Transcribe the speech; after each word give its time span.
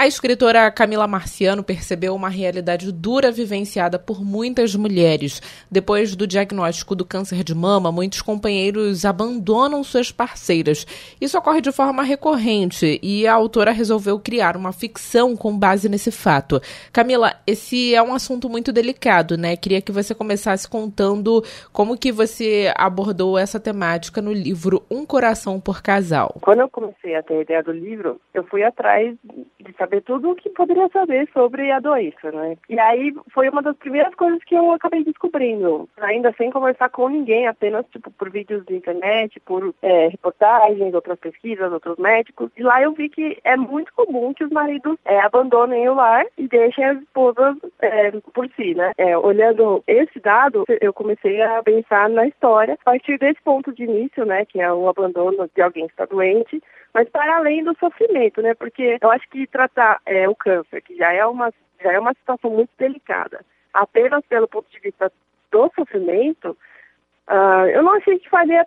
A 0.00 0.06
escritora 0.06 0.70
Camila 0.70 1.06
Marciano 1.06 1.62
percebeu 1.62 2.14
uma 2.14 2.30
realidade 2.30 2.90
dura 2.90 3.30
vivenciada 3.30 3.98
por 3.98 4.24
muitas 4.24 4.74
mulheres. 4.74 5.42
Depois 5.70 6.16
do 6.16 6.26
diagnóstico 6.26 6.94
do 6.94 7.04
câncer 7.04 7.44
de 7.44 7.54
mama, 7.54 7.92
muitos 7.92 8.22
companheiros 8.22 9.04
abandonam 9.04 9.84
suas 9.84 10.10
parceiras. 10.10 10.86
Isso 11.20 11.36
ocorre 11.36 11.60
de 11.60 11.70
forma 11.70 12.02
recorrente 12.02 12.98
e 13.02 13.26
a 13.26 13.34
autora 13.34 13.72
resolveu 13.72 14.18
criar 14.18 14.56
uma 14.56 14.72
ficção 14.72 15.36
com 15.36 15.54
base 15.54 15.86
nesse 15.86 16.10
fato. 16.10 16.62
Camila, 16.90 17.34
esse 17.46 17.94
é 17.94 18.02
um 18.02 18.14
assunto 18.14 18.48
muito 18.48 18.72
delicado, 18.72 19.36
né? 19.36 19.54
Queria 19.54 19.82
que 19.82 19.92
você 19.92 20.14
começasse 20.14 20.66
contando 20.66 21.44
como 21.74 21.98
que 21.98 22.10
você 22.10 22.72
abordou 22.74 23.36
essa 23.36 23.60
temática 23.60 24.22
no 24.22 24.32
livro 24.32 24.82
Um 24.90 25.04
Coração 25.04 25.60
por 25.60 25.82
Casal. 25.82 26.36
Quando 26.40 26.60
eu 26.60 26.70
comecei 26.70 27.14
a 27.16 27.22
ter 27.22 27.34
a 27.34 27.42
ideia 27.42 27.62
do 27.62 27.72
livro, 27.72 28.18
eu 28.32 28.44
fui 28.44 28.62
atrás 28.62 29.14
de 29.22 29.76
saber 29.76 29.89
saber 29.90 30.02
tudo 30.02 30.30
o 30.30 30.36
que 30.36 30.48
poderia 30.50 30.88
saber 30.88 31.28
sobre 31.32 31.70
a 31.72 31.80
doença, 31.80 32.30
né? 32.30 32.56
E 32.68 32.78
aí 32.78 33.12
foi 33.34 33.48
uma 33.48 33.60
das 33.60 33.76
primeiras 33.76 34.14
coisas 34.14 34.42
que 34.44 34.54
eu 34.54 34.70
acabei 34.72 35.02
descobrindo, 35.02 35.88
ainda 36.00 36.32
sem 36.38 36.50
conversar 36.50 36.88
com 36.90 37.08
ninguém, 37.08 37.48
apenas 37.48 37.84
tipo 37.90 38.10
por 38.12 38.30
vídeos 38.30 38.64
de 38.66 38.76
internet, 38.76 39.40
por 39.40 39.74
é, 39.82 40.08
reportagens, 40.08 40.94
outras 40.94 41.18
pesquisas, 41.18 41.72
outros 41.72 41.98
médicos. 41.98 42.50
E 42.56 42.62
lá 42.62 42.80
eu 42.80 42.92
vi 42.92 43.08
que 43.08 43.38
é 43.42 43.56
muito 43.56 43.92
comum 43.92 44.32
que 44.32 44.44
os 44.44 44.50
maridos 44.50 44.96
é, 45.04 45.20
abandonem 45.20 45.88
o 45.88 45.94
lar 45.94 46.24
e 46.38 46.46
deixem 46.46 46.84
as 46.84 46.98
esposas 46.98 47.56
é, 47.80 48.12
por 48.32 48.48
si, 48.56 48.74
né? 48.74 48.92
É, 48.96 49.18
olhando 49.18 49.82
esse 49.86 50.20
dado, 50.20 50.64
eu 50.80 50.92
comecei 50.92 51.42
a 51.42 51.62
pensar 51.62 52.08
na 52.08 52.26
história 52.26 52.74
a 52.74 52.84
partir 52.84 53.18
desse 53.18 53.42
ponto 53.42 53.72
de 53.72 53.82
início, 53.82 54.24
né? 54.24 54.44
Que 54.44 54.60
é 54.60 54.72
o 54.72 54.88
abandono 54.88 55.50
de 55.52 55.62
alguém 55.62 55.86
que 55.86 55.92
está 55.92 56.04
doente 56.04 56.62
mas 56.92 57.08
para 57.08 57.36
além 57.36 57.62
do 57.62 57.76
sofrimento, 57.78 58.42
né? 58.42 58.54
Porque 58.54 58.98
eu 59.00 59.10
acho 59.10 59.28
que 59.30 59.46
tratar 59.46 59.69
é, 60.06 60.28
o 60.28 60.34
câncer, 60.34 60.82
que 60.82 60.96
já 60.96 61.12
é 61.12 61.24
uma 61.26 61.52
já 61.82 61.92
é 61.92 61.98
uma 61.98 62.12
situação 62.12 62.50
muito 62.50 62.70
delicada, 62.78 63.44
apenas 63.72 64.24
pelo 64.26 64.46
ponto 64.46 64.70
de 64.70 64.78
vista 64.80 65.10
do 65.50 65.72
sofrimento, 65.74 66.56
uh, 67.28 67.66
eu 67.72 67.82
não 67.82 67.94
achei 67.94 68.18
que 68.18 68.28
faria, 68.28 68.66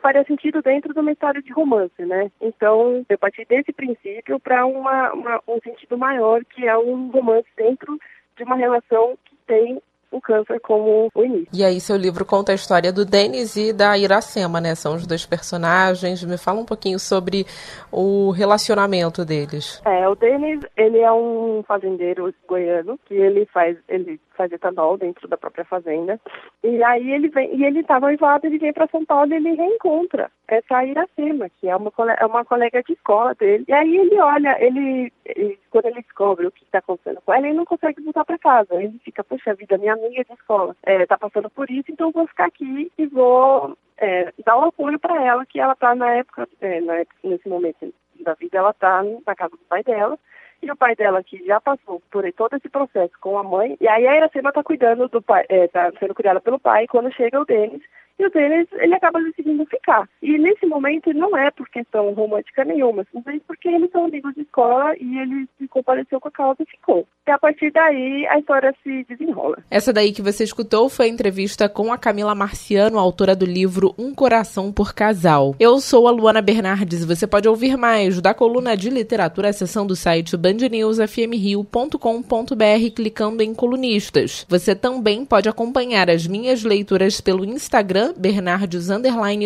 faria 0.00 0.24
sentido 0.24 0.62
dentro 0.62 0.94
de 0.94 1.00
uma 1.00 1.12
história 1.12 1.42
de 1.42 1.52
romance, 1.52 2.04
né? 2.04 2.30
Então, 2.40 3.04
eu 3.08 3.18
parti 3.18 3.44
desse 3.44 3.72
princípio 3.72 4.38
para 4.38 4.64
um 4.66 5.60
sentido 5.62 5.98
maior, 5.98 6.44
que 6.44 6.66
é 6.66 6.76
um 6.78 7.10
romance 7.10 7.48
dentro 7.56 7.98
de 8.36 8.44
uma 8.44 8.56
relação 8.56 9.18
que 9.24 9.36
tem 9.46 9.82
o 10.12 10.20
câncer 10.20 10.60
como 10.60 11.10
o 11.14 11.24
início. 11.24 11.48
E 11.52 11.64
aí 11.64 11.80
seu 11.80 11.96
livro 11.96 12.24
conta 12.24 12.52
a 12.52 12.54
história 12.54 12.92
do 12.92 13.04
Denis 13.04 13.56
e 13.56 13.72
da 13.72 13.96
Iracema, 13.96 14.60
né? 14.60 14.74
São 14.74 14.94
os 14.94 15.06
dois 15.06 15.26
personagens. 15.26 16.22
Me 16.22 16.36
fala 16.36 16.60
um 16.60 16.64
pouquinho 16.64 16.98
sobre 16.98 17.46
o 17.90 18.30
relacionamento 18.30 19.24
deles. 19.24 19.82
É, 19.84 20.08
o 20.08 20.14
Denis, 20.14 20.60
ele 20.76 20.98
é 20.98 21.12
um 21.12 21.64
fazendeiro 21.66 22.32
goiano 22.46 22.98
que 23.06 23.14
ele 23.14 23.46
faz, 23.46 23.76
ele 23.88 24.20
faz 24.36 24.52
etanol 24.52 24.96
dentro 24.96 25.26
da 25.26 25.36
própria 25.36 25.64
fazenda. 25.64 26.20
E 26.62 26.82
aí 26.84 27.10
ele 27.10 27.28
vem, 27.28 27.56
e 27.56 27.64
ele 27.64 27.80
está 27.80 27.98
noivado, 27.98 28.46
ele 28.46 28.58
vem 28.58 28.72
para 28.72 28.88
São 28.88 29.04
Paulo 29.04 29.32
e 29.32 29.36
ele 29.36 29.54
reencontra 29.54 30.30
essa 30.48 30.84
Iracema, 30.84 31.48
que 31.48 31.68
é 31.68 31.76
uma, 31.76 31.92
é 32.18 32.26
uma 32.26 32.44
colega 32.44 32.82
de 32.82 32.92
escola 32.92 33.34
dele. 33.34 33.64
E 33.68 33.72
aí 33.72 33.96
ele 33.96 34.18
olha, 34.20 34.56
ele, 34.62 35.12
ele 35.24 35.58
quando 35.70 35.86
ele 35.86 36.02
descobre 36.02 36.46
o 36.46 36.52
que 36.52 36.64
está 36.64 36.78
acontecendo 36.78 37.20
com 37.24 37.32
ela, 37.32 37.46
ele 37.46 37.56
não 37.56 37.64
consegue 37.64 38.02
voltar 38.02 38.24
para 38.24 38.38
casa. 38.38 38.74
Ele 38.74 38.98
fica, 39.04 39.24
poxa 39.24 39.54
vida, 39.54 39.78
minha 39.78 39.94
amiga 39.94 40.24
de 40.24 40.32
escola 40.32 40.76
está 40.80 40.92
é, 40.92 41.06
tá 41.06 41.18
passando 41.18 41.48
por 41.50 41.70
isso, 41.70 41.90
então 41.90 42.10
vou 42.10 42.26
ficar 42.26 42.46
aqui 42.46 42.90
e 42.98 43.06
vou 43.06 43.76
é, 43.98 44.32
dar 44.44 44.58
um 44.58 44.64
apoio 44.64 44.98
para 44.98 45.24
ela, 45.24 45.46
que 45.46 45.60
ela 45.60 45.72
está 45.72 45.94
na 45.94 46.10
época, 46.14 46.48
é, 46.60 46.80
na 46.80 46.96
época, 46.96 47.16
nesse 47.24 47.48
momento 47.48 47.94
da 48.20 48.34
vida, 48.34 48.58
ela 48.58 48.70
está 48.70 49.02
na 49.26 49.34
casa 49.34 49.52
do 49.52 49.64
pai 49.68 49.82
dela. 49.82 50.18
E 50.62 50.70
o 50.70 50.76
pai 50.76 50.94
dela, 50.94 51.24
que 51.24 51.44
já 51.44 51.60
passou 51.60 52.00
por 52.08 52.30
todo 52.34 52.54
esse 52.54 52.68
processo 52.68 53.12
com 53.20 53.36
a 53.36 53.42
mãe, 53.42 53.76
e 53.80 53.88
aí 53.88 54.06
a 54.06 54.16
Iracema 54.16 54.50
está 54.50 54.62
cuidando 54.62 55.08
do 55.08 55.20
pai, 55.20 55.44
está 55.48 55.88
é, 55.88 55.92
sendo 55.98 56.14
cuidada 56.14 56.40
pelo 56.40 56.60
pai, 56.60 56.86
quando 56.86 57.12
chega 57.12 57.40
o 57.40 57.44
Denis, 57.44 57.82
e 58.18 58.26
o 58.26 58.30
Denis, 58.30 58.68
ele 58.72 58.94
acaba 58.94 59.20
decidindo 59.20 59.64
ficar. 59.66 60.08
E 60.22 60.38
nesse 60.38 60.66
momento 60.66 61.12
não 61.12 61.36
é 61.36 61.50
por 61.50 61.68
questão 61.68 62.12
romântica 62.12 62.64
nenhuma, 62.64 63.04
simplesmente 63.04 63.44
porque 63.46 63.68
eles 63.68 63.90
são 63.90 64.04
amigos 64.04 64.34
de 64.34 64.42
escola 64.42 64.94
e 64.98 65.18
ele 65.18 65.48
se 65.58 65.66
compareceu 65.68 66.20
com 66.20 66.28
a 66.28 66.32
causa 66.32 66.62
e 66.62 66.66
ficou. 66.66 67.06
E 67.24 67.30
a 67.30 67.38
partir 67.38 67.70
daí 67.70 68.26
a 68.26 68.36
história 68.38 68.74
se 68.82 69.06
desenrola. 69.08 69.58
Essa 69.70 69.92
daí 69.92 70.12
que 70.12 70.20
você 70.20 70.42
escutou 70.42 70.88
foi 70.88 71.06
a 71.06 71.08
entrevista 71.08 71.68
com 71.68 71.92
a 71.92 71.98
Camila 71.98 72.34
Marciano, 72.34 72.98
autora 72.98 73.36
do 73.36 73.46
livro 73.46 73.94
Um 73.96 74.12
Coração 74.12 74.72
por 74.72 74.92
Casal. 74.92 75.54
Eu 75.60 75.80
sou 75.80 76.08
a 76.08 76.10
Luana 76.10 76.42
Bernardes. 76.42 77.04
Você 77.04 77.24
pode 77.24 77.48
ouvir 77.48 77.76
mais 77.76 78.20
da 78.20 78.34
coluna 78.34 78.76
de 78.76 78.90
literatura, 78.90 79.50
a 79.50 79.52
seção 79.52 79.86
do 79.86 79.94
site 79.94 80.36
bandnewsfmrio.com.br 80.36 82.94
clicando 82.94 83.40
em 83.40 83.54
colunistas. 83.54 84.44
Você 84.48 84.74
também 84.74 85.24
pode 85.24 85.48
acompanhar 85.48 86.10
as 86.10 86.26
minhas 86.26 86.64
leituras 86.64 87.20
pelo 87.20 87.44
Instagram 87.44 88.14
Bernardes 88.16 88.88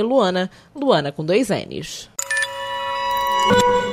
Luana, 0.02 0.50
Luana 0.74 1.12
com 1.12 1.22
dois 1.22 1.50
N's. 1.50 2.15